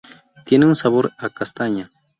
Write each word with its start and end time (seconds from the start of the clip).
Tiene 0.45 0.65
un 0.65 0.75
sabor 0.75 1.11
a 1.19 1.29
castaña. 1.29 1.91